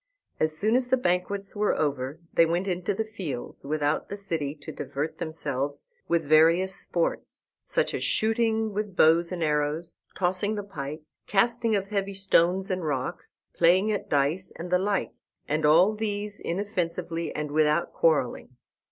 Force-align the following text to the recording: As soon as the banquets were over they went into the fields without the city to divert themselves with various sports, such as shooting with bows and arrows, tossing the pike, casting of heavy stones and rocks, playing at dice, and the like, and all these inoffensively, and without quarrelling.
As 0.39 0.57
soon 0.57 0.75
as 0.75 0.87
the 0.87 0.97
banquets 0.97 1.55
were 1.55 1.75
over 1.77 2.19
they 2.33 2.47
went 2.47 2.67
into 2.67 2.91
the 2.95 3.05
fields 3.05 3.67
without 3.67 4.09
the 4.09 4.17
city 4.17 4.55
to 4.55 4.71
divert 4.71 5.19
themselves 5.19 5.85
with 6.07 6.25
various 6.25 6.73
sports, 6.73 7.43
such 7.65 7.93
as 7.93 8.03
shooting 8.03 8.73
with 8.73 8.95
bows 8.95 9.31
and 9.31 9.43
arrows, 9.43 9.93
tossing 10.17 10.55
the 10.55 10.63
pike, 10.63 11.03
casting 11.27 11.75
of 11.75 11.89
heavy 11.89 12.15
stones 12.15 12.71
and 12.71 12.83
rocks, 12.83 13.37
playing 13.53 13.91
at 13.91 14.09
dice, 14.09 14.51
and 14.55 14.71
the 14.71 14.79
like, 14.79 15.11
and 15.47 15.67
all 15.67 15.93
these 15.93 16.39
inoffensively, 16.39 17.31
and 17.35 17.51
without 17.51 17.93
quarrelling. 17.93 18.57